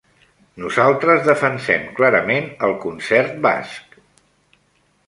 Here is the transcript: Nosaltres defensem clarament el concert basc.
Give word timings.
Nosaltres 0.61 1.21
defensem 1.27 1.85
clarament 2.01 2.49
el 2.69 2.75
concert 2.87 3.39
basc. 3.49 3.97